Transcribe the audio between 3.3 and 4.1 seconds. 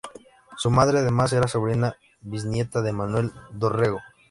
Dorrego.